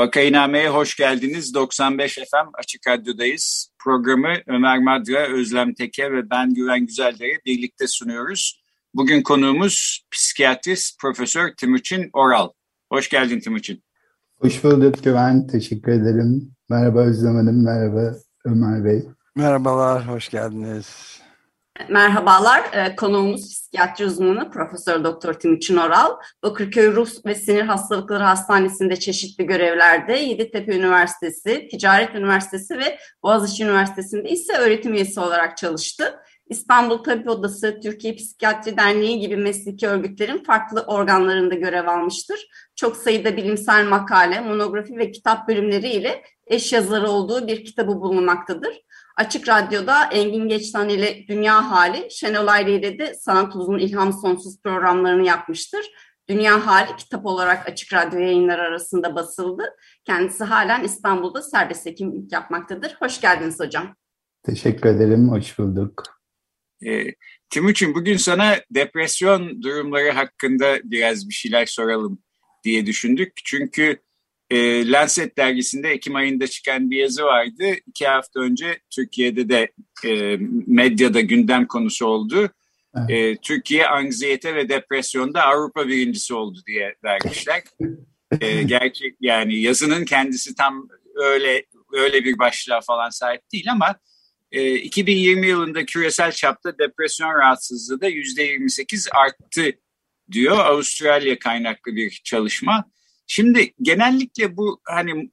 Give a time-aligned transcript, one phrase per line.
[0.00, 1.54] Vakainame'ye hoş geldiniz.
[1.54, 3.72] 95 FM Açık Radyo'dayız.
[3.84, 8.62] Programı Ömer Madra, Özlem Teke ve ben Güven Güzeldere birlikte sunuyoruz.
[8.94, 12.48] Bugün konuğumuz psikiyatrist Profesör Timuçin Oral.
[12.92, 13.82] Hoş geldin Timuçin.
[14.38, 15.46] Hoş bulduk Güven.
[15.46, 16.54] Teşekkür ederim.
[16.70, 19.04] Merhaba Özlem Hanım, merhaba Ömer Bey.
[19.36, 21.20] Merhabalar, hoş geldiniz.
[21.88, 26.16] Merhabalar, ee, konuğumuz psikiyatri uzmanı Profesör Doktor Timuçin Oral.
[26.42, 34.28] Bakırköy Ruh ve Sinir Hastalıkları Hastanesi'nde çeşitli görevlerde, Yeditepe Üniversitesi, Ticaret Üniversitesi ve Boğaziçi Üniversitesi'nde
[34.28, 36.20] ise öğretim üyesi olarak çalıştı.
[36.46, 42.46] İstanbul Tabip Odası, Türkiye Psikiyatri Derneği gibi mesleki örgütlerin farklı organlarında görev almıştır.
[42.76, 48.82] Çok sayıda bilimsel makale, monografi ve kitap bölümleri ile eş yazarı olduğu bir kitabı bulunmaktadır.
[49.20, 54.62] Açık Radyo'da Engin Geçtan ile Dünya Hali, Şenol Ayrı ile de Sanat Uzun İlham Sonsuz
[54.62, 55.80] programlarını yapmıştır.
[56.28, 59.62] Dünya Hali kitap olarak Açık Radyo yayınları arasında basıldı.
[60.04, 62.96] Kendisi halen İstanbul'da serbest hekimlik yapmaktadır.
[62.98, 63.96] Hoş geldiniz hocam.
[64.42, 66.02] Teşekkür ederim, hoş bulduk.
[66.86, 67.04] E,
[67.50, 72.22] Timuçin bugün sana depresyon durumları hakkında biraz bir şeyler soralım
[72.64, 73.32] diye düşündük.
[73.44, 73.98] Çünkü
[74.50, 77.64] e, Lancet dergisinde Ekim ayında çıkan bir yazı vardı.
[77.86, 79.72] İki hafta önce Türkiye'de de
[80.04, 82.50] e, medyada gündem konusu oldu.
[82.96, 83.10] Evet.
[83.10, 87.62] E, Türkiye anksiyete ve depresyonda Avrupa birincisi oldu diye vermişler.
[88.40, 93.96] e, gerçek yani yazının kendisi tam öyle öyle bir başlığa falan sahip değil ama
[94.52, 99.72] e, 2020 yılında küresel çapta depresyon rahatsızlığı da %28 arttı
[100.32, 102.84] diyor Avustralya kaynaklı bir çalışma.
[103.32, 105.30] Şimdi genellikle bu hani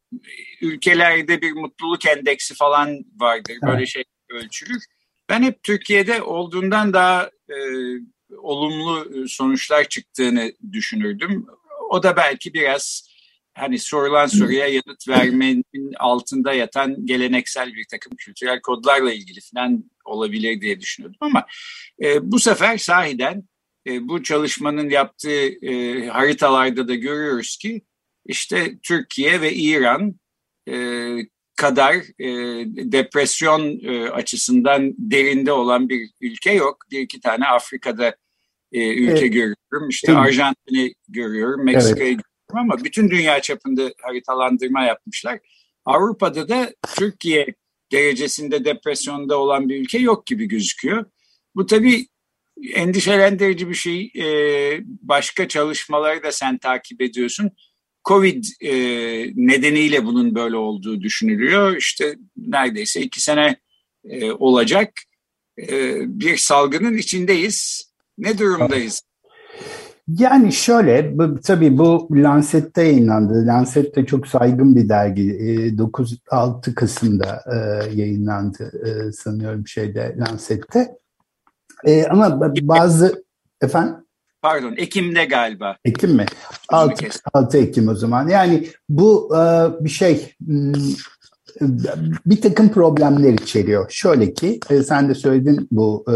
[0.61, 3.57] ülkelerde bir mutluluk endeksi falan vardır.
[3.67, 4.83] Böyle şey ölçülür.
[5.29, 7.57] Ben hep Türkiye'de olduğundan daha e,
[8.37, 11.45] olumlu sonuçlar çıktığını düşünürdüm.
[11.89, 13.09] O da belki biraz
[13.53, 20.61] hani sorulan soruya yanıt vermenin altında yatan geleneksel bir takım kültürel kodlarla ilgili falan olabilir
[20.61, 21.45] diye düşünüyordum ama
[22.01, 23.43] e, bu sefer sahiden
[23.87, 27.81] e, bu çalışmanın yaptığı e, haritalarda da görüyoruz ki
[28.25, 30.15] işte Türkiye ve İran
[30.69, 30.75] e,
[31.55, 32.29] kadar e,
[32.91, 36.77] depresyon e, açısından derinde olan bir ülke yok.
[36.91, 38.15] Bir iki tane Afrika'da
[38.71, 39.33] e, ülke evet.
[39.33, 39.89] görüyorum.
[39.89, 40.21] İşte evet.
[40.21, 42.23] Arjantin'i görüyorum, Meksika'yı evet.
[42.49, 45.39] görüyorum ama bütün dünya çapında haritalandırma yapmışlar.
[45.85, 47.47] Avrupa'da da Türkiye
[47.91, 51.05] derecesinde depresyonda olan bir ülke yok gibi gözüküyor.
[51.55, 52.07] Bu tabii
[52.73, 54.11] endişelendirici bir şey.
[54.15, 57.51] Ee, başka çalışmaları da sen takip ediyorsun.
[58.05, 58.73] Covid e,
[59.35, 61.77] nedeniyle bunun böyle olduğu düşünülüyor.
[61.77, 63.55] İşte neredeyse iki sene
[64.05, 64.93] e, olacak
[65.59, 67.87] e, bir salgının içindeyiz.
[68.17, 69.01] Ne durumdayız?
[70.07, 73.47] Yani şöyle, bu, tabii bu Lancet'te yayınlandı.
[73.47, 75.31] Lancet de çok saygın bir dergi.
[75.31, 77.55] E, 9-6 Kasım'da e,
[77.95, 80.97] yayınlandı e, sanıyorum şeyde Lancet'te.
[81.85, 83.23] E, ama bazı,
[83.61, 83.95] efendim?
[84.41, 85.77] Pardon, Ekim'de galiba.
[85.85, 86.25] Ekim mi?
[86.69, 88.27] 6, 6 Ekim o zaman.
[88.27, 89.39] Yani bu e,
[89.83, 90.73] bir şey hmm,
[92.25, 93.89] bir takım problemler içeriyor.
[93.89, 96.15] Şöyle ki e, sen de söyledin bu e,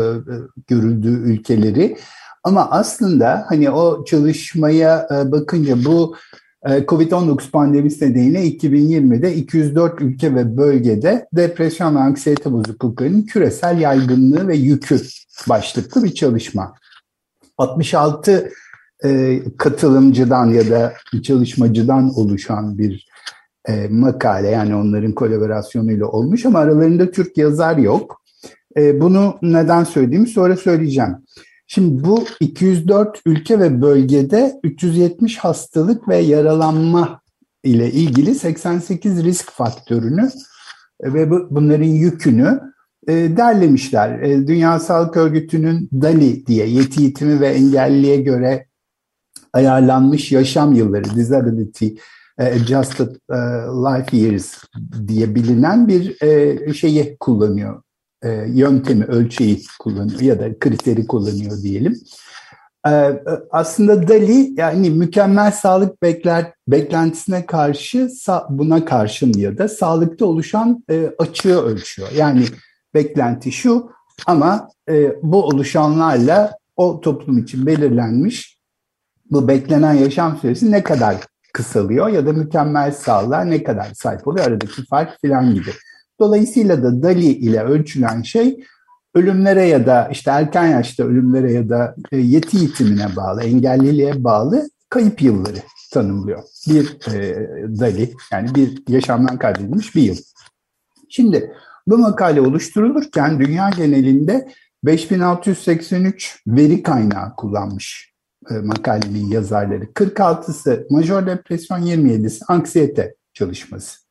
[0.68, 1.98] görüldüğü ülkeleri
[2.44, 6.16] ama aslında hani o çalışmaya bakınca bu
[6.64, 14.56] Covid-19 pandemisi nedeniyle 2020'de 204 ülke ve bölgede depresyon ve anksiyete bozukluklarının küresel yaygınlığı ve
[14.56, 15.02] yükü
[15.50, 16.74] başlıklı bir çalışma.
[17.58, 18.52] 66
[19.04, 20.94] e, katılımcıdan ya da
[21.24, 23.08] çalışmacıdan oluşan bir
[23.68, 28.22] e, makale yani onların kolaborasyonuyla olmuş ama aralarında Türk yazar yok.
[28.78, 31.16] E, bunu neden söylediğimi sonra söyleyeceğim.
[31.74, 37.22] Şimdi bu 204 ülke ve bölgede 370 hastalık ve yaralanma
[37.64, 40.30] ile ilgili 88 risk faktörünü
[41.04, 42.60] ve bu, bunların yükünü
[43.08, 44.20] e, derlemişler.
[44.20, 48.68] E, Dünya Sağlık Örgütü'nün DALI diye yeti yetimi ve engelliliğe göre
[49.54, 51.88] ayarlanmış yaşam yılları, disability
[52.38, 54.64] e, adjusted e, life years
[55.08, 57.82] diye bilinen bir e, şeyi kullanıyor.
[58.24, 62.00] E, yöntemi, ölçeği kullanıyor ya da kriteri kullanıyor diyelim.
[62.88, 62.92] E,
[63.52, 68.10] aslında DALI yani mükemmel sağlık bekler, beklentisine karşı
[68.50, 72.10] buna karşın ya da sağlıkta oluşan e, açığı ölçüyor.
[72.16, 72.46] Yani
[72.94, 73.92] beklenti şu
[74.28, 78.58] ama e, bu oluşanlarla o toplum için belirlenmiş
[79.32, 81.16] bu beklenen yaşam süresi ne kadar
[81.54, 85.72] kısalıyor ya da mükemmel sağlığa ne kadar sahip oluyor aradaki fark filan gibi.
[86.22, 88.64] Dolayısıyla da DALI ile ölçülen şey
[89.16, 94.70] ölümlere ya da işte erken yaşta ölümlere ya da e, yeti yitimine bağlı, engelliliğe bağlı
[94.90, 95.58] kayıp yılları
[95.94, 96.44] tanımlıyor.
[96.68, 97.48] Bir e,
[97.80, 100.18] DALI yani bir yaşamdan kaydedilmiş bir yıl.
[101.10, 101.54] Şimdi
[101.88, 104.50] bu makale oluşturulurken dünya genelinde
[104.84, 108.14] 5683 veri kaynağı kullanmış
[108.50, 109.84] e, makalenin yazarları.
[109.84, 114.11] 46'sı major depresyon, 27'si anksiyete çalışması.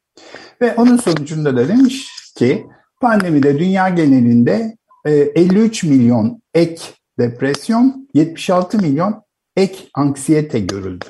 [0.63, 2.67] Ve onun sonucunda da demiş ki
[3.01, 6.83] pandemide dünya genelinde 53 e, milyon ek
[7.19, 9.23] depresyon, 76 milyon
[9.57, 11.05] ek anksiyete görüldü.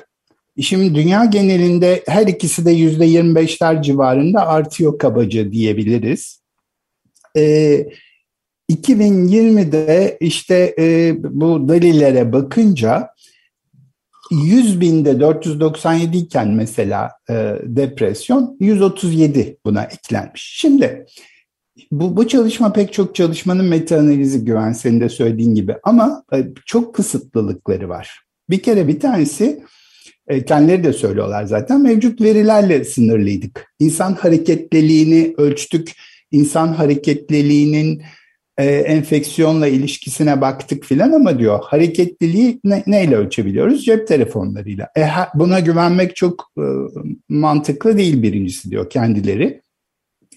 [0.61, 6.41] Şimdi dünya genelinde her ikisi de %25'ler civarında artıyor kabaca diyebiliriz.
[7.37, 7.87] Ee,
[8.71, 13.09] 2020'de işte e, bu dalillere bakınca
[14.31, 20.53] 100 binde 497 iken mesela e, depresyon 137 buna eklenmiş.
[20.55, 21.05] Şimdi
[21.91, 26.47] bu, bu çalışma pek çok çalışmanın meta analizi güven senin de söylediğin gibi ama e,
[26.65, 28.19] çok kısıtlılıkları var.
[28.49, 29.63] Bir kere bir tanesi
[30.27, 33.73] e, kendileri de söylüyorlar zaten mevcut verilerle sınırlıydık.
[33.79, 35.91] İnsan hareketliliğini ölçtük.
[36.31, 38.01] İnsan hareketliliğinin
[38.61, 43.85] e, enfeksiyonla ilişkisine baktık filan ama diyor hareketliliği ne, neyle ölçebiliyoruz?
[43.85, 44.89] Cep telefonlarıyla.
[44.97, 46.65] E, buna güvenmek çok e,
[47.29, 49.61] mantıklı değil birincisi diyor kendileri.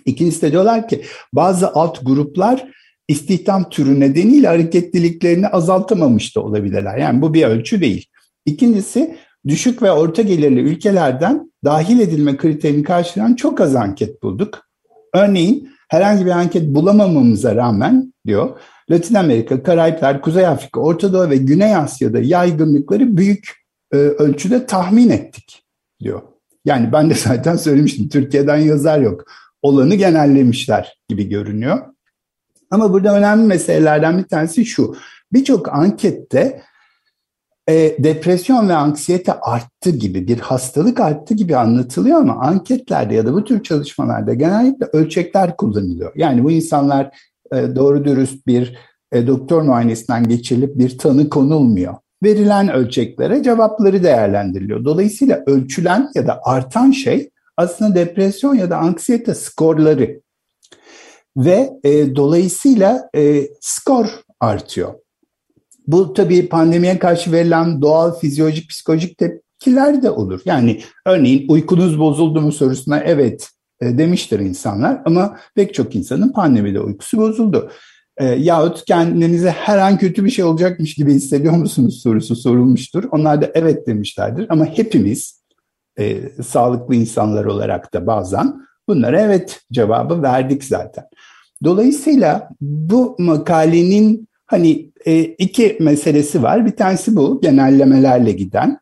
[0.06, 2.68] İkincisi de diyorlar ki bazı alt gruplar
[3.08, 6.98] istihdam türü nedeniyle hareketliliklerini azaltamamış da olabilirler.
[6.98, 8.06] Yani bu bir ölçü değil.
[8.46, 9.16] İkincisi
[9.48, 14.66] düşük ve orta gelirli ülkelerden dahil edilme kriterini karşılayan çok az anket bulduk.
[15.14, 18.60] Örneğin herhangi bir anket bulamamamıza rağmen diyor
[18.90, 25.10] Latin Amerika, Karayipler, Kuzey Afrika, Orta Doğu ve Güney Asya'da yaygınlıkları büyük e, ölçüde tahmin
[25.10, 25.62] ettik
[26.00, 26.22] diyor.
[26.64, 29.24] Yani ben de zaten söylemiştim Türkiye'den yazar yok.
[29.62, 31.78] Olanı genellemişler gibi görünüyor.
[32.70, 34.96] Ama burada önemli meselelerden bir tanesi şu.
[35.32, 36.62] Birçok ankette
[37.68, 43.32] e, depresyon ve anksiyete arttı gibi bir hastalık arttı gibi anlatılıyor ama anketlerde ya da
[43.32, 46.12] bu tür çalışmalarda genellikle ölçekler kullanılıyor.
[46.16, 47.10] Yani bu insanlar
[47.76, 48.78] doğru dürüst bir
[49.12, 51.94] e, doktor muayenesinden geçirilip bir tanı konulmuyor.
[52.22, 54.84] Verilen ölçeklere cevapları değerlendiriliyor.
[54.84, 60.20] Dolayısıyla ölçülen ya da artan şey aslında depresyon ya da anksiyete skorları
[61.36, 64.06] ve e, dolayısıyla e, skor
[64.40, 64.94] artıyor.
[65.86, 70.40] Bu tabii pandemiye karşı verilen doğal fizyolojik psikolojik tepkiler de olur.
[70.44, 73.53] Yani örneğin uykunuz bozuldu mu sorusuna evet e,
[73.98, 77.70] demiştir insanlar ama pek çok insanın pandemide uykusu bozuldu.
[78.16, 83.04] E, yahut kendinize her an kötü bir şey olacakmış gibi hissediyor musunuz sorusu sorulmuştur.
[83.10, 85.44] Onlar da evet demişlerdir ama hepimiz
[85.98, 88.54] e, sağlıklı insanlar olarak da bazen
[88.88, 91.04] bunlara evet cevabı verdik zaten.
[91.64, 96.66] Dolayısıyla bu makalenin hani e, iki meselesi var.
[96.66, 98.78] Bir tanesi bu genellemelerle giden.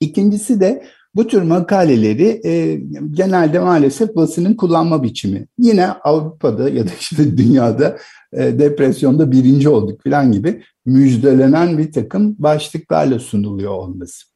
[0.00, 5.46] İkincisi de bu tür makaleleri e, genelde maalesef basının kullanma biçimi.
[5.58, 7.98] Yine Avrupa'da ya da işte dünyada
[8.32, 14.26] e, depresyonda birinci olduk falan gibi müjdelenen bir takım başlıklarla sunuluyor olması.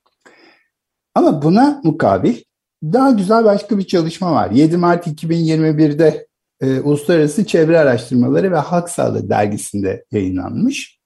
[1.15, 2.37] Ama buna mukabil
[2.83, 4.51] daha güzel başka bir çalışma var.
[4.51, 6.27] 7 Mart 2021'de
[6.61, 10.99] e, Uluslararası Çevre Araştırmaları ve Halk Sağlığı dergisinde yayınlanmış.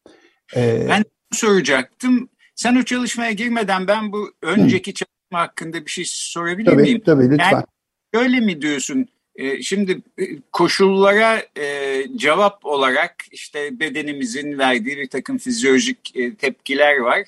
[0.57, 2.29] E, ben soracaktım.
[2.55, 4.95] Sen o çalışmaya girmeden ben bu önceki Hı.
[5.39, 7.03] Hakkında bir şey sorabilir tabii, miyim?
[7.07, 7.51] Tabii lütfen.
[7.53, 7.65] Yani
[8.13, 9.07] öyle mi diyorsun?
[9.37, 16.97] E, şimdi e, koşullara e, cevap olarak işte bedenimizin verdiği bir takım fizyolojik e, tepkiler
[16.97, 17.27] var.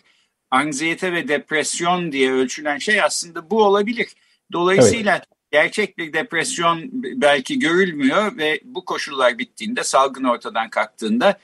[0.50, 4.08] Anksiyete ve depresyon diye ölçülen şey aslında bu olabilir.
[4.52, 11.38] Dolayısıyla evet gerçek bir depresyon belki görülmüyor ve bu koşullar bittiğinde salgın ortadan kalktığında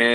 [0.00, 0.06] e,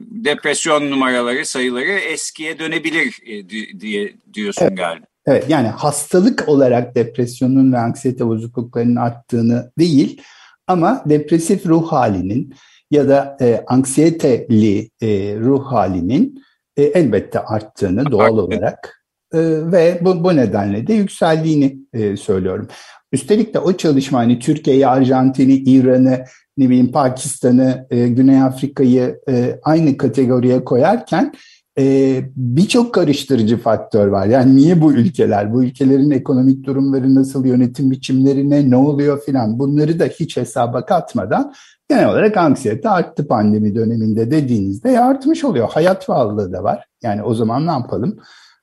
[0.00, 3.48] depresyon numaraları sayıları eskiye dönebilir e,
[3.80, 4.78] diye diyorsun evet.
[4.78, 5.06] galiba.
[5.26, 10.22] Evet yani hastalık olarak depresyonun ve anksiyete bozukluklarının arttığını değil
[10.66, 12.54] ama depresif ruh halinin
[12.90, 16.42] ya da e, anksiyeteli e, ruh halinin
[16.76, 22.68] e, elbette arttığını doğal olarak ee, ve bu, bu nedenle de yükseldiğini e, söylüyorum.
[23.12, 26.24] Üstelik de o çalışma hani Türkiye'yi, Arjantin'i, İran'ı
[26.56, 31.32] ne bileyim Pakistan'ı, e, Güney Afrika'yı e, aynı kategoriye koyarken
[31.78, 34.26] e, birçok karıştırıcı faktör var.
[34.26, 39.98] Yani niye bu ülkeler, bu ülkelerin ekonomik durumları nasıl, yönetim biçimlerine ne oluyor filan bunları
[39.98, 41.54] da hiç hesaba katmadan
[41.88, 45.68] genel olarak anksiyete arttı pandemi döneminde dediğinizde artmış oluyor.
[45.70, 46.86] Hayat pahalılığı da var.
[47.02, 48.18] Yani o zaman ne yapalım?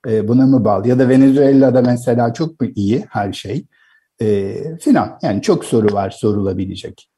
[0.08, 0.88] E, buna mı bağlı?
[0.88, 3.66] Ya da Venezuela'da mesela çok mu iyi her şey?
[4.20, 5.18] E, filan.
[5.22, 7.11] Yani çok soru var sorulabilecek.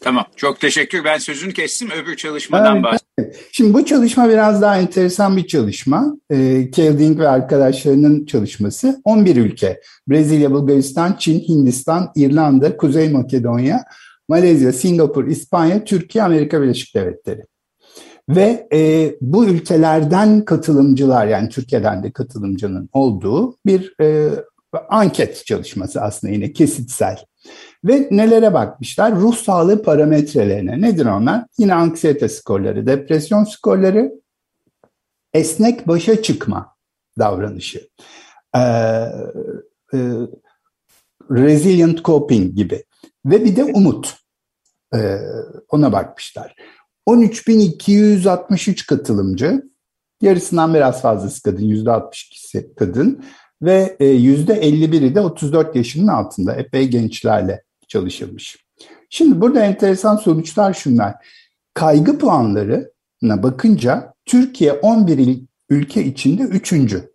[0.00, 0.24] Tamam.
[0.36, 1.04] Çok teşekkür.
[1.04, 1.90] Ben sözünü kestim.
[1.90, 3.32] Öbür çalışmadan evet, bahsedeyim.
[3.52, 6.16] Şimdi bu çalışma biraz daha enteresan bir çalışma.
[6.30, 9.00] E, Kelding ve arkadaşlarının çalışması.
[9.04, 9.80] 11 ülke.
[10.08, 13.84] Brezilya, Bulgaristan, Çin, Hindistan, İrlanda, Kuzey Makedonya,
[14.28, 17.44] Malezya, Singapur, İspanya, Türkiye, Amerika Birleşik Devletleri.
[18.28, 24.30] Ve e, bu ülkelerden katılımcılar yani Türkiye'den de katılımcının olduğu bir e,
[24.88, 27.18] anket çalışması aslında yine kesitsel.
[27.84, 29.16] Ve nelere bakmışlar?
[29.16, 30.80] Ruh sağlığı parametrelerine.
[30.80, 31.44] Nedir onlar?
[31.58, 34.12] Yine anksiyete skorları, depresyon skorları,
[35.32, 36.76] esnek başa çıkma
[37.18, 37.88] davranışı,
[38.56, 38.60] ee,
[39.94, 39.98] e,
[41.30, 42.84] resilient coping gibi
[43.26, 44.16] ve bir de umut.
[44.94, 45.18] Ee,
[45.68, 46.54] ona bakmışlar.
[47.06, 49.62] 13.263 katılımcı,
[50.22, 53.24] yarısından biraz fazlası kadın, %62'si kadın
[53.62, 58.64] ve %51'i e, de 34 yaşının altında epey gençlerle çalışılmış.
[59.10, 61.14] Şimdi burada enteresan sonuçlar şunlar.
[61.74, 65.38] Kaygı puanlarına bakınca Türkiye 11
[65.70, 67.14] ülke içinde üçüncü.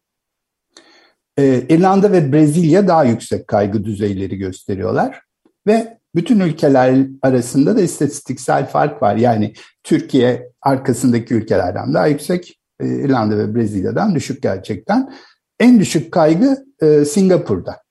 [1.38, 5.22] Ee, İrlanda ve Brezilya daha yüksek kaygı düzeyleri gösteriyorlar.
[5.68, 9.16] Ve bütün ülkeler arasında da istatistiksel fark var.
[9.16, 9.54] Yani
[9.84, 15.14] Türkiye arkasındaki ülkelerden daha yüksek, e, İrlanda ve Brezilya'dan düşük gerçekten.
[15.60, 17.82] En düşük kaygı e, Singapur'da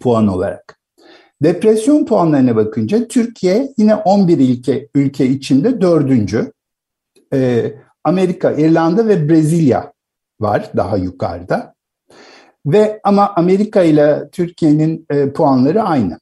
[0.00, 0.80] puan olarak.
[1.42, 6.52] Depresyon puanlarına bakınca Türkiye yine 11 ülke, ülke içinde dördüncü.
[7.32, 9.92] Ee, Amerika, İrlanda ve Brezilya
[10.40, 11.74] var daha yukarıda.
[12.66, 16.20] Ve ama Amerika ile Türkiye'nin e, puanları aynı.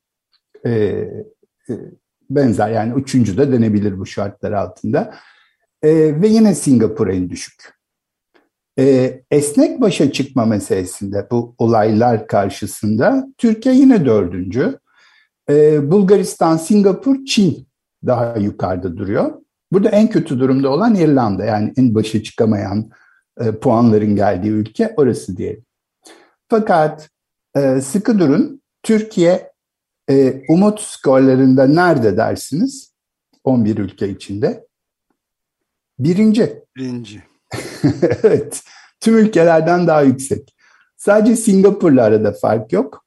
[0.66, 1.08] E, e,
[2.30, 5.14] benzer yani üçüncü de denebilir bu şartlar altında.
[5.82, 5.90] E,
[6.22, 7.77] ve yine Singapur en düşük.
[8.78, 14.78] E, esnek başa çıkma meselesinde bu olaylar karşısında Türkiye yine dördüncü.
[15.50, 17.68] Ee, Bulgaristan, Singapur, Çin
[18.06, 19.32] daha yukarıda duruyor.
[19.72, 22.90] Burada en kötü durumda olan İrlanda yani en başa çıkamayan
[23.40, 25.64] e, puanların geldiği ülke orası diyelim.
[26.48, 27.10] Fakat
[27.56, 29.52] e, sıkı durun Türkiye
[30.10, 32.92] e, umut skorlarında nerede dersiniz?
[33.44, 34.66] 11 ülke içinde.
[35.98, 36.64] Birinci.
[36.76, 37.22] Birinci.
[38.22, 38.62] evet.
[39.00, 40.54] Tüm ülkelerden daha yüksek.
[40.96, 43.04] Sadece Singapur'la arada fark yok.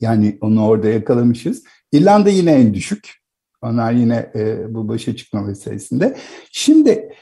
[0.00, 1.62] Yani onu orada yakalamışız.
[1.92, 3.22] İrlanda yine en düşük.
[3.62, 6.16] Onlar yine e, bu başa çıkma meselesinde.
[6.52, 7.12] Şimdi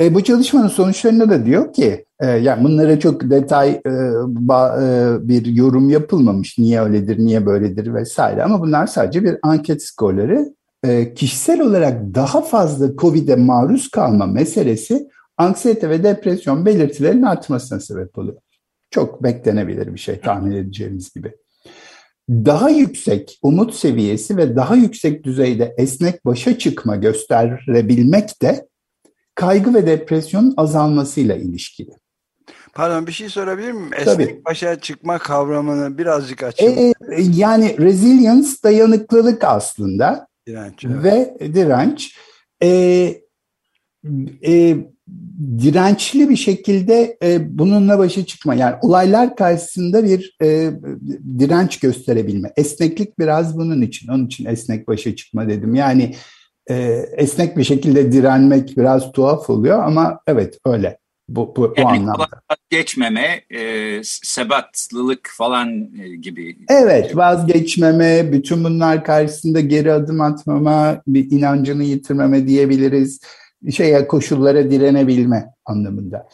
[0.00, 3.92] e, bu çalışmanın sonuçlarında da diyor ki, e, yani bunlara çok detay e,
[4.26, 6.58] ba, e, bir yorum yapılmamış.
[6.58, 8.42] Niye öyledir, niye böyledir vesaire.
[8.42, 10.54] Ama bunlar sadece bir anket skorları.
[10.84, 18.18] E, kişisel olarak daha fazla COVID'e maruz kalma meselesi anksiyete ve depresyon belirtilerinin artmasına sebep
[18.18, 18.40] oluyor.
[18.90, 21.32] Çok beklenebilir bir şey tahmin edeceğimiz gibi
[22.30, 28.68] daha yüksek umut seviyesi ve daha yüksek düzeyde esnek başa çıkma gösterebilmek de
[29.34, 31.90] kaygı ve depresyonun azalmasıyla ilişkili.
[32.74, 33.90] Pardon bir şey sorabilir miyim?
[33.94, 34.44] Esnek Tabii.
[34.44, 36.66] başa çıkma kavramını birazcık açın.
[36.66, 36.94] Ee,
[37.34, 40.26] yani resilience dayanıklılık aslında.
[40.46, 40.84] Direnç.
[40.84, 41.04] Evet.
[41.04, 42.16] Ve direnç.
[42.62, 43.21] Ee,
[44.46, 44.76] e,
[45.58, 48.54] dirençli bir şekilde e, bununla başa çıkma.
[48.54, 50.70] Yani olaylar karşısında bir e,
[51.38, 52.52] direnç gösterebilme.
[52.56, 54.08] Esneklik biraz bunun için.
[54.08, 55.74] Onun için esnek başa çıkma dedim.
[55.74, 56.14] Yani
[56.70, 56.74] e,
[57.16, 60.98] esnek bir şekilde direnmek biraz tuhaf oluyor ama evet öyle.
[61.28, 62.28] Bu, bu, yani bu anlamda.
[62.50, 66.56] Vazgeçmeme, e, sebatlılık falan e, gibi.
[66.68, 73.20] Evet, vazgeçmeme, bütün bunlar karşısında geri adım atmama, bir inancını yitirmeme diyebiliriz
[73.70, 76.28] şeye koşullara direnebilme anlamında.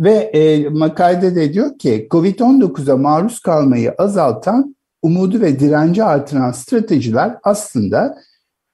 [0.00, 7.36] Ve e, makalede de diyor ki COVID-19'a maruz kalmayı azaltan, umudu ve direnci artıran stratejiler
[7.42, 8.18] aslında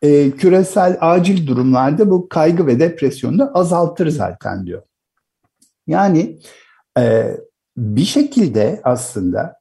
[0.03, 4.83] e, küresel acil durumlarda bu kaygı ve depresyonu azaltır zaten diyor.
[5.87, 6.39] Yani
[6.99, 7.37] e,
[7.77, 9.57] bir şekilde aslında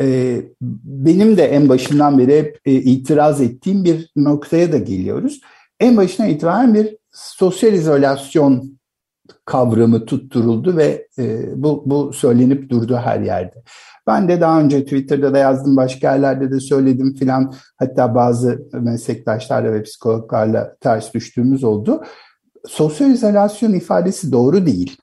[0.00, 0.38] e,
[0.84, 5.40] benim de en başından beri hep e, itiraz ettiğim bir noktaya da geliyoruz.
[5.80, 8.78] En başına itibaren bir sosyal izolasyon
[9.44, 13.62] kavramı tutturuldu ve e, bu, bu söylenip durdu her yerde.
[14.06, 17.54] Ben de daha önce Twitter'da da yazdım, başka yerlerde de söyledim filan.
[17.76, 22.04] Hatta bazı meslektaşlarla ve psikologlarla ters düştüğümüz oldu.
[22.68, 24.96] Sosyal izolasyon ifadesi doğru değil.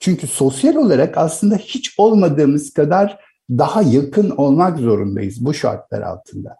[0.00, 3.18] Çünkü sosyal olarak aslında hiç olmadığımız kadar
[3.50, 6.56] daha yakın olmak zorundayız bu şartlar altında.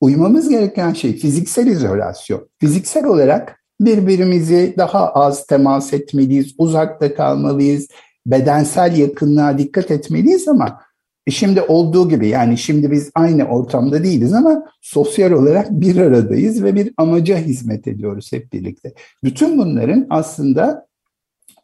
[0.00, 2.48] Uymamız gereken şey fiziksel izolasyon.
[2.60, 7.88] Fiziksel olarak birbirimizi daha az temas etmeliyiz, uzakta kalmalıyız,
[8.26, 10.80] bedensel yakınlığa dikkat etmeliyiz ama
[11.26, 16.64] e şimdi olduğu gibi yani şimdi biz aynı ortamda değiliz ama sosyal olarak bir aradayız
[16.64, 18.94] ve bir amaca hizmet ediyoruz hep birlikte.
[19.24, 20.88] Bütün bunların aslında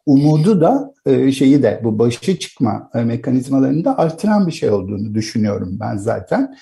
[0.05, 5.13] umudu da e, şeyi de bu başı çıkma e, mekanizmalarını da artıran bir şey olduğunu
[5.13, 6.55] düşünüyorum ben zaten.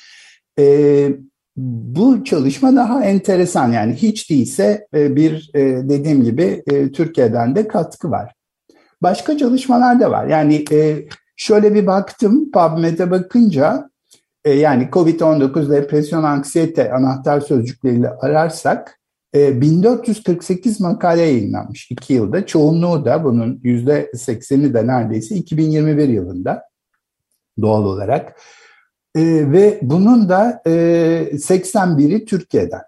[1.57, 5.51] Bu çalışma daha enteresan yani hiç değilse bir
[5.89, 8.33] dediğim gibi Türkiye'den de katkı var.
[9.01, 10.27] Başka çalışmalar da var.
[10.27, 10.65] Yani
[11.35, 13.89] Şöyle bir baktım PubMed'e bakınca
[14.45, 18.99] e, yani COVID-19 depresyon anksiyete anahtar sözcükleriyle ararsak
[19.35, 22.45] e, 1448 makale yayınlanmış 2 yılda.
[22.45, 26.63] Çoğunluğu da bunun %80'i de neredeyse 2021 yılında
[27.61, 28.39] doğal olarak.
[29.15, 30.69] E, ve bunun da e,
[31.33, 32.81] 81'i Türkiye'den.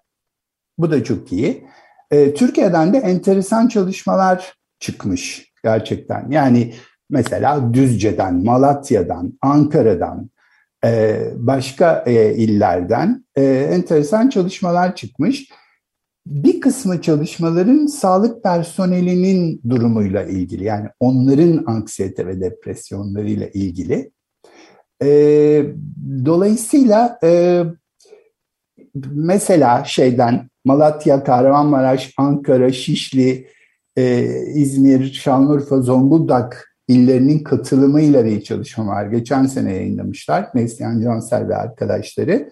[0.78, 1.66] Bu da çok iyi.
[2.10, 6.30] E, Türkiye'den de enteresan çalışmalar çıkmış gerçekten.
[6.30, 6.74] Yani
[7.10, 10.30] Mesela Düzce'den, Malatya'dan, Ankara'dan,
[10.84, 15.50] e, başka e, illerden e, enteresan çalışmalar çıkmış.
[16.26, 24.10] Bir kısmı çalışmaların sağlık personelinin durumuyla ilgili yani onların anksiyete ve depresyonlarıyla ilgili.
[26.24, 27.18] Dolayısıyla
[29.10, 33.48] mesela şeyden Malatya, Kahramanmaraş, Ankara, Şişli,
[34.54, 39.06] İzmir, Şanlıurfa, Zonguldak illerinin katılımıyla bir çalışma var.
[39.06, 42.50] Geçen sene yayınlamışlar Neslihan Cansel ve arkadaşları.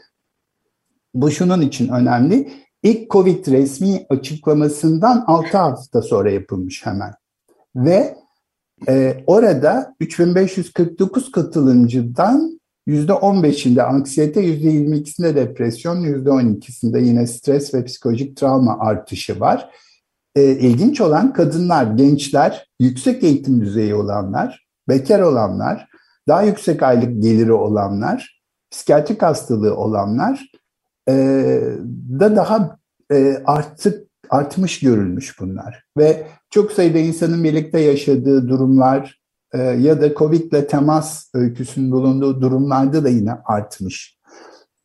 [1.14, 2.52] Bu şunun için önemli.
[2.82, 7.12] İlk Covid resmi açıklamasından 6 hafta sonra yapılmış hemen.
[7.76, 8.16] Ve
[8.88, 19.40] e, orada 3549 katılımcıdan %15'inde anksiyete, %22'sinde depresyon, %12'sinde yine stres ve psikolojik travma artışı
[19.40, 19.70] var
[20.36, 25.88] e, ilginç olan kadınlar, gençler, yüksek eğitim düzeyi olanlar, bekar olanlar,
[26.28, 30.52] daha yüksek aylık geliri olanlar, psikiyatrik hastalığı olanlar
[31.08, 31.14] e,
[32.20, 32.78] da daha
[33.12, 35.84] e, artık artmış görülmüş bunlar.
[35.98, 39.20] Ve çok sayıda insanın birlikte yaşadığı durumlar
[39.52, 44.18] e, ya da COVID ile temas öyküsünün bulunduğu durumlarda da yine artmış.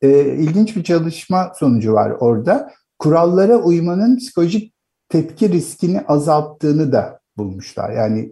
[0.01, 2.73] E, ilginç bir çalışma sonucu var orada.
[2.99, 4.73] Kurallara uymanın psikolojik
[5.09, 7.89] tepki riskini azalttığını da bulmuşlar.
[7.89, 8.31] Yani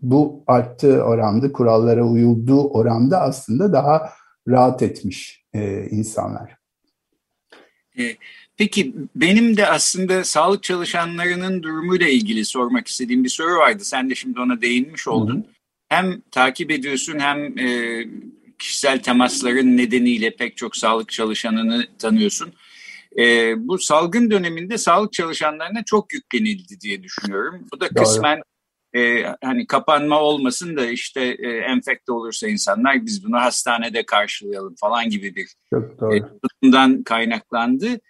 [0.00, 4.10] bu arttığı oranda, kurallara uyulduğu oranda aslında daha
[4.48, 6.56] rahat etmiş e, insanlar.
[7.98, 8.02] E,
[8.58, 13.84] peki benim de aslında sağlık çalışanlarının durumuyla ilgili sormak istediğim bir soru vardı.
[13.84, 15.36] Sen de şimdi ona değinmiş oldun.
[15.36, 15.44] Hı.
[15.88, 18.04] Hem takip ediyorsun hem e,
[18.58, 22.52] kişisel temasların nedeniyle pek çok sağlık çalışanını tanıyorsun
[23.18, 27.66] e, bu salgın döneminde sağlık çalışanlarına çok yüklenildi diye düşünüyorum.
[27.72, 28.42] Bu da kısmen
[28.96, 35.10] e, hani kapanma olmasın da işte e, enfekte olursa insanlar biz bunu hastanede karşılayalım falan
[35.10, 35.54] gibi bir
[36.14, 38.00] e, tutumdan kaynaklandı.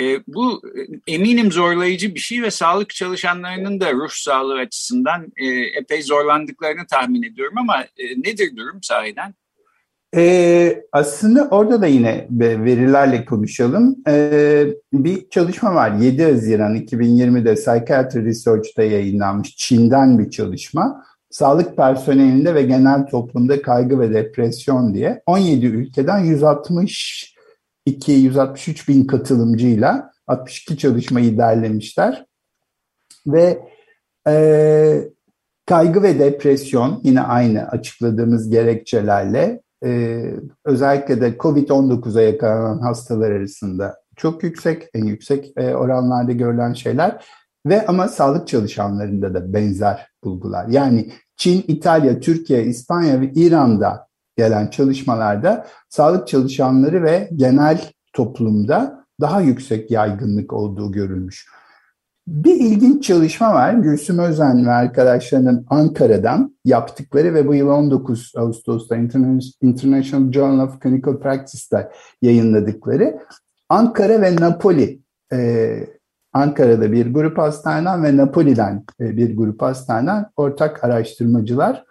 [0.00, 0.62] E, bu
[1.06, 5.46] e, eminim zorlayıcı bir şey ve sağlık çalışanlarının da ruh sağlığı açısından e,
[5.80, 9.34] epey zorlandıklarını tahmin ediyorum ama e, nedir durum sahiden?
[10.16, 13.96] Ee, aslında orada da yine verilerle konuşalım.
[14.08, 21.04] Ee, bir çalışma var 7 Haziran 2020'de Psychiatry Research'ta yayınlanmış Çin'den bir çalışma.
[21.30, 26.18] Sağlık personelinde ve genel toplumda kaygı ve depresyon diye 17 ülkeden
[27.86, 32.26] 162-163 bin katılımcıyla 62 çalışmayı derlemişler.
[33.26, 33.58] Ve
[34.28, 35.08] e,
[35.66, 40.22] kaygı ve depresyon yine aynı açıkladığımız gerekçelerle e,
[40.64, 47.24] özellikle de COVID-19'a yakalanan hastalar arasında çok yüksek, en yüksek e, oranlarda görülen şeyler
[47.66, 50.68] ve ama sağlık çalışanlarında da benzer bulgular.
[50.68, 57.80] Yani Çin, İtalya, Türkiye, İspanya ve İran'da gelen çalışmalarda sağlık çalışanları ve genel
[58.12, 61.46] toplumda daha yüksek yaygınlık olduğu görülmüş.
[62.26, 63.74] Bir ilginç çalışma var.
[63.74, 68.96] Gülsüm Özen ve arkadaşlarının Ankara'dan yaptıkları ve bu yıl 19 Ağustos'ta
[69.62, 73.18] International Journal of Clinical Practice'da yayınladıkları
[73.68, 75.00] Ankara ve Napoli
[75.32, 75.70] e,
[76.32, 81.84] Ankara'da bir grup hastaneden ve Napoli'den e, bir grup hastaneden ortak araştırmacılar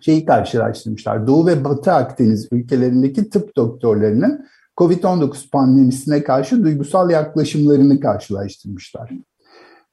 [0.00, 1.26] şeyi karşılaştırmışlar.
[1.26, 9.10] Doğu ve Batı Akdeniz ülkelerindeki tıp doktorlarının COVID-19 pandemisine karşı duygusal yaklaşımlarını karşılaştırmışlar.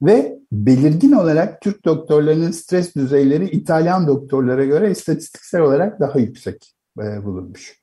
[0.01, 7.25] Ve belirgin olarak Türk doktorlarının stres düzeyleri İtalyan doktorlara göre istatistiksel olarak daha yüksek e,
[7.25, 7.81] bulunmuş.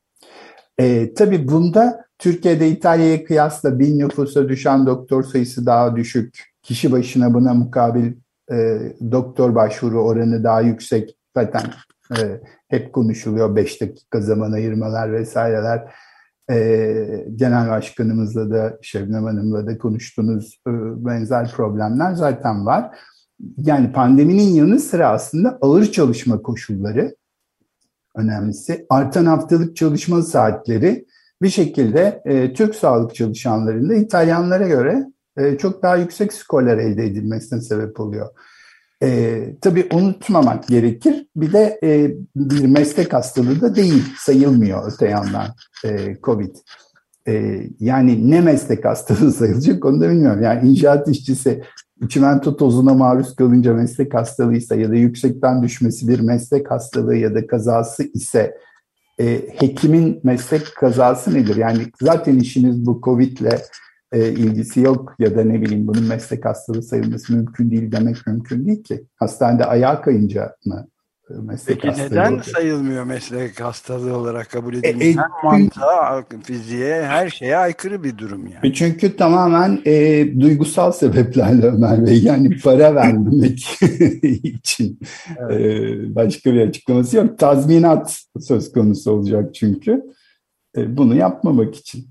[0.78, 6.44] E, tabii bunda Türkiye'de İtalya'ya kıyasla bin nüfusa düşen doktor sayısı daha düşük.
[6.62, 8.12] Kişi başına buna mukabil
[8.52, 8.78] e,
[9.12, 11.16] doktor başvuru oranı daha yüksek.
[11.36, 11.62] Zaten
[12.18, 15.92] e, hep konuşuluyor 5 dakika zaman ayırmalar vesaireler.
[16.50, 20.70] E, Genel Başkanımızla da Şebnem Hanım'la da konuştuğunuz e,
[21.04, 22.98] benzer problemler zaten var.
[23.56, 27.16] Yani pandeminin yanı sıra aslında ağır çalışma koşulları
[28.16, 28.86] önemlisi.
[28.90, 31.06] Artan haftalık çalışma saatleri
[31.42, 37.60] bir şekilde e, Türk sağlık çalışanlarında İtalyanlara göre e, çok daha yüksek skorlar elde edilmesine
[37.60, 38.28] sebep oluyor.
[39.02, 41.26] E, tabii unutmamak gerekir.
[41.36, 45.46] Bir de e, bir meslek hastalığı da değil, sayılmıyor öte yandan
[45.84, 46.56] e, COVID.
[47.28, 50.42] E, yani ne meslek hastalığı sayılacak onu da bilmiyorum.
[50.42, 51.62] Yani inşaat işçisi
[52.08, 57.46] çimento tozuna maruz kalınca meslek hastalığıysa ya da yüksekten düşmesi bir meslek hastalığı ya da
[57.46, 58.58] kazası ise
[59.20, 61.56] e, hekimin meslek kazası nedir?
[61.56, 63.62] Yani zaten işiniz bu Covid'le
[64.12, 68.66] e, ilgisi yok ya da ne bileyim bunun meslek hastalığı sayılması mümkün değil demek mümkün
[68.66, 69.04] değil ki.
[69.16, 70.88] Hastanede ayağa kayınca mı
[71.30, 72.56] meslek Peki neden olacak.
[72.56, 74.74] sayılmıyor meslek hastalığı olarak kabul?
[74.74, 78.68] E, e, hem mantığa, fiziğe, her şeye aykırı bir durum yani.
[78.68, 82.22] E, çünkü tamamen e, duygusal sebeplerle Ömer Bey.
[82.22, 83.58] Yani para vermemek
[84.22, 84.98] için
[85.38, 85.60] evet.
[85.60, 87.38] e, başka bir açıklaması yok.
[87.38, 90.02] Tazminat söz konusu olacak çünkü.
[90.76, 92.08] E, bunu yapmamak için.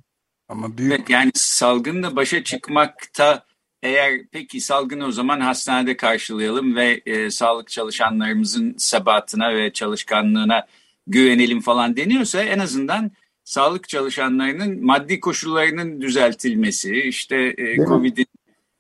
[0.50, 0.94] Ama büyük...
[0.94, 3.46] Evet, yani salgınla başa çıkmakta
[3.84, 10.68] eğer peki salgını o zaman hastanede karşılayalım ve e, sağlık çalışanlarımızın sebatına ve çalışkanlığına
[11.08, 13.12] güvenelim falan deniyorsa en azından
[13.44, 18.28] sağlık çalışanlarının maddi koşullarının düzeltilmesi, işte e, Covid'in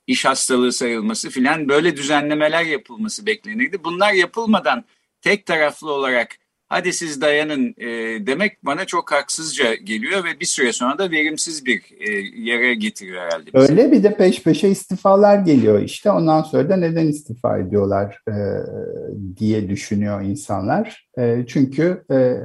[0.07, 3.83] iş hastalığı sayılması filan böyle düzenlemeler yapılması beklenirdi.
[3.83, 4.85] Bunlar yapılmadan
[5.21, 7.87] tek taraflı olarak hadi siz dayanın e,
[8.27, 13.21] demek bana çok haksızca geliyor ve bir süre sonra da verimsiz bir e, yere getiriyor
[13.21, 13.53] herhalde.
[13.53, 13.71] Bizi.
[13.71, 18.35] Öyle bir de peş peşe istifalar geliyor işte ondan sonra da neden istifa ediyorlar e,
[19.37, 21.07] diye düşünüyor insanlar.
[21.17, 22.37] E, çünkü e,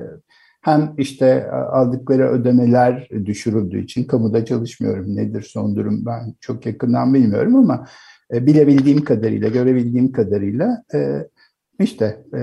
[0.62, 5.16] hem işte aldıkları ödemeler düşürüldüğü için kamuda çalışmıyorum.
[5.16, 7.86] Nedir son durum ben çok yakından bilmiyorum ama
[8.34, 10.98] e, bilebildiğim kadarıyla, görebildiğim kadarıyla e,
[11.82, 12.40] işte e,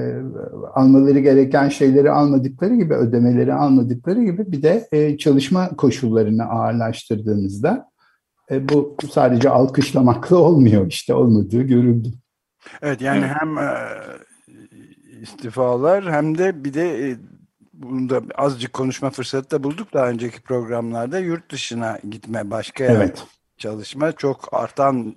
[0.73, 7.89] almaları gereken şeyleri almadıkları gibi, ödemeleri almadıkları gibi bir de e, çalışma koşullarını ağırlaştırdığınızda
[8.51, 12.09] e, bu sadece alkışlamakla olmuyor işte olmadığı görüldü.
[12.81, 13.35] Evet yani evet.
[13.39, 13.77] hem e,
[15.21, 17.17] istifalar hem de bir de e,
[17.73, 23.23] bunda azıcık konuşma fırsatı da bulduk daha önceki programlarda yurt dışına gitme başka evet.
[23.57, 25.15] çalışma çok artan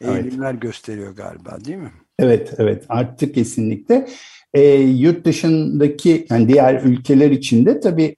[0.00, 0.62] eğilimler evet.
[0.62, 1.92] gösteriyor galiba değil mi?
[2.22, 4.08] Evet, evet arttı kesinlikle.
[4.54, 8.16] E, yurt dışındaki yani diğer ülkeler içinde tabii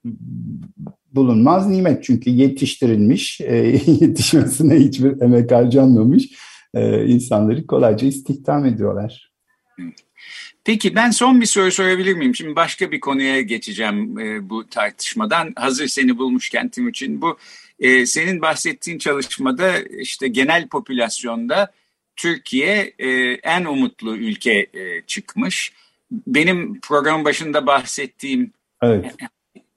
[1.13, 6.31] bulunmaz nimet çünkü yetiştirilmiş, e, yetişmesine hiçbir emek harcanmamış
[6.75, 9.31] e, insanları kolayca istihdam ediyorlar.
[10.65, 12.35] Peki ben son bir soru sorabilir miyim?
[12.35, 15.53] Şimdi başka bir konuya geçeceğim e, bu tartışmadan.
[15.57, 17.39] Hazır seni bulmuşken Timuçin bu
[17.81, 21.73] e, senin bahsettiğin çalışmada işte genel popülasyonda
[22.17, 23.09] Türkiye e,
[23.43, 25.73] en umutlu ülke e, çıkmış.
[26.11, 29.15] Benim program başında bahsettiğim evet.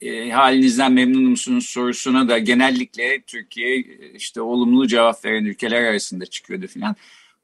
[0.02, 3.78] e, halinizden memnun musunuz sorusuna da genellikle Türkiye
[4.16, 6.96] işte olumlu cevap veren ülkeler arasında çıkıyordu filan.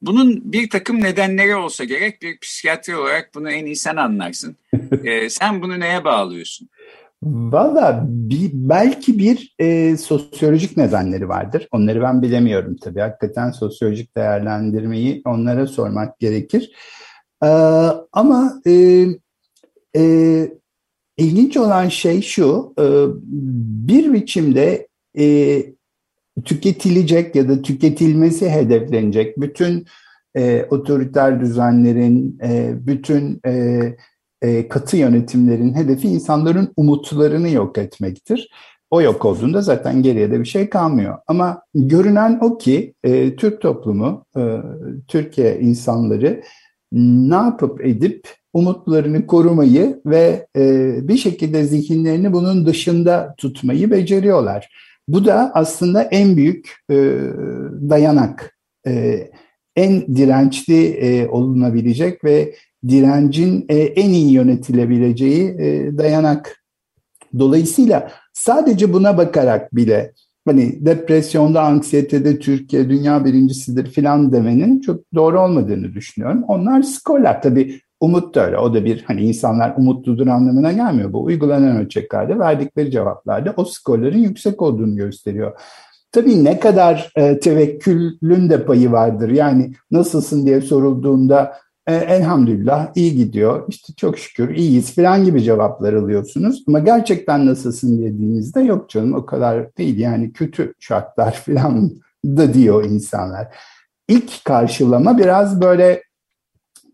[0.02, 4.56] Bunun bir takım nedenleri olsa gerek bir psikiyatri olarak bunu en iyi sen anlarsın.
[5.04, 6.68] e, sen bunu neye bağlıyorsun?
[7.24, 11.68] Valla bir, belki bir e, sosyolojik nedenleri vardır.
[11.72, 13.00] Onları ben bilemiyorum tabii.
[13.00, 16.70] Hakikaten sosyolojik değerlendirmeyi onlara sormak gerekir.
[17.44, 17.48] E,
[18.12, 19.06] ama e,
[19.96, 20.02] e,
[21.16, 22.84] ilginç olan şey şu, e,
[23.88, 25.66] bir biçimde e,
[26.44, 29.86] tüketilecek ya da tüketilmesi hedeflenecek bütün
[30.36, 33.80] e, otoriter düzenlerin, e, bütün e,
[34.44, 38.50] e, katı yönetimlerin hedefi insanların umutlarını yok etmektir.
[38.90, 41.18] O yok olduğunda zaten geriye de bir şey kalmıyor.
[41.26, 44.56] Ama görünen o ki e, Türk toplumu, e,
[45.08, 46.42] Türkiye insanları
[46.92, 50.46] ne yapıp edip umutlarını korumayı ve
[51.08, 54.68] bir şekilde zihinlerini bunun dışında tutmayı beceriyorlar.
[55.08, 56.76] Bu da aslında en büyük
[57.90, 58.58] dayanak
[59.76, 62.54] en dirençli olunabilecek ve
[62.88, 66.64] direncin e, en iyi yönetilebileceği e, dayanak.
[67.38, 70.12] Dolayısıyla sadece buna bakarak bile
[70.46, 76.44] hani depresyonda, anksiyetede Türkiye dünya birincisidir filan demenin çok doğru olmadığını düşünüyorum.
[76.48, 77.42] Onlar skorlar.
[77.42, 78.58] Tabii umut da öyle.
[78.58, 81.12] O da bir hani insanlar umutludur anlamına gelmiyor.
[81.12, 85.52] Bu uygulanan ölçeklerde verdikleri cevaplarda o skorların yüksek olduğunu gösteriyor.
[86.12, 89.28] Tabii ne kadar e, tevekkülün de payı vardır.
[89.28, 91.52] Yani nasılsın diye sorulduğunda
[91.86, 96.64] e, elhamdülillah iyi gidiyor, işte çok şükür iyiyiz falan gibi cevaplar alıyorsunuz.
[96.68, 101.90] Ama gerçekten nasılsın dediğinizde yok canım o kadar değil yani kötü şartlar falan
[102.24, 103.56] da diyor insanlar.
[104.08, 106.02] İlk karşılama biraz böyle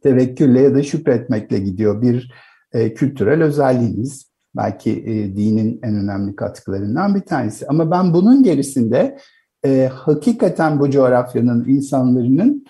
[0.02, 2.02] tevekkülle ya da şükretmekle gidiyor.
[2.02, 2.32] Bir
[2.72, 4.30] e, kültürel özelliğimiz.
[4.56, 7.66] Belki e, dinin en önemli katkılarından bir tanesi.
[7.66, 9.18] Ama ben bunun gerisinde
[9.64, 12.64] e, hakikaten bu coğrafyanın insanların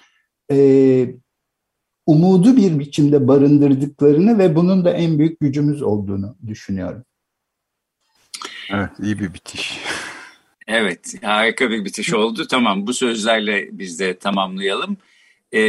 [0.52, 0.56] e,
[2.10, 7.04] umudu bir biçimde barındırdıklarını ve bunun da en büyük gücümüz olduğunu düşünüyorum.
[8.70, 9.78] Evet, iyi bir bitiş.
[10.66, 12.46] Evet, harika bir bitiş oldu.
[12.50, 14.96] Tamam, bu sözlerle biz de tamamlayalım.
[15.54, 15.60] E,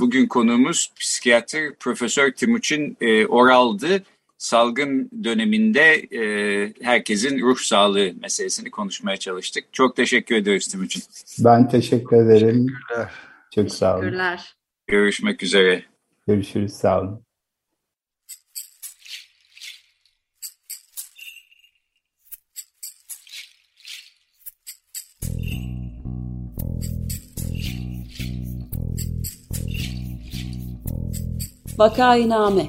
[0.00, 4.02] bugün konuğumuz psikiyatr Profesör Timuçin e, Oral'dı.
[4.38, 6.22] Salgın döneminde e,
[6.82, 9.64] herkesin ruh sağlığı meselesini konuşmaya çalıştık.
[9.72, 11.02] Çok teşekkür ediyoruz Timuçin.
[11.38, 12.66] Ben teşekkür ederim.
[13.54, 14.00] Çok sağ olun.
[14.00, 14.54] Teşekkürler.
[14.86, 15.84] Görüşmek üzere.
[16.26, 16.72] Görüşürüz.
[16.72, 17.24] Sağ olun.
[31.78, 32.66] Vakainame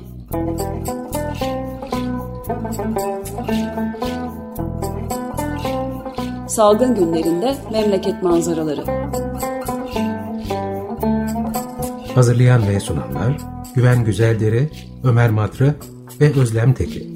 [6.48, 8.84] Salgın günlerinde memleket manzaraları
[12.16, 13.38] Hazırlayan ve sunanlar
[13.76, 14.70] Güven Güzeldere,
[15.04, 15.76] Ömer Matra
[16.22, 17.13] ve Özlem Tekin.